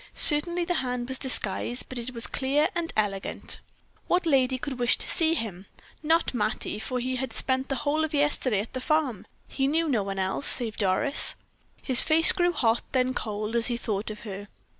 Certainly, 0.15 0.65
the 0.65 0.73
hand 0.81 1.07
was 1.09 1.19
disguised, 1.19 1.85
but 1.87 1.99
it 1.99 2.11
was 2.11 2.25
clear 2.25 2.69
and 2.73 2.91
elegant. 2.97 3.59
What 4.07 4.25
lady 4.25 4.57
could 4.57 4.79
wish 4.79 4.97
to 4.97 5.07
see 5.07 5.35
him? 5.35 5.67
Not 6.01 6.33
Mattie 6.33 6.79
for 6.79 6.97
he 6.99 7.17
had 7.17 7.31
spent 7.31 7.69
the 7.69 7.75
whole 7.75 8.03
of 8.03 8.11
yesterday 8.11 8.61
at 8.61 8.73
the 8.73 8.81
farm; 8.81 9.27
he 9.47 9.67
knew 9.67 9.87
no 9.87 10.01
one 10.01 10.17
else, 10.17 10.47
save 10.47 10.77
Doris. 10.77 11.35
His 11.83 12.01
face 12.01 12.31
grew 12.31 12.51
hot, 12.51 12.81
then 12.93 13.13
cold, 13.13 13.55
as 13.55 13.67
he 13.67 13.77
thought 13.77 14.09
of 14.09 14.21
her. 14.21 14.47